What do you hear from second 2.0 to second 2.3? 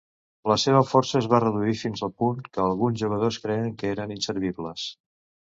el